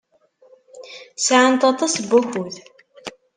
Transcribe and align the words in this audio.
Sɛant 1.25 1.61
aṭas 1.71 1.93
n 1.97 2.05
wakud. 2.09 2.55